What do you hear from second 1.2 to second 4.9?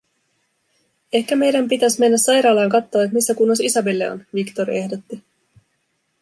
meidän pitäis mennä sairaalaa kattoo, et missä kunnos Isabelle on?”, Victor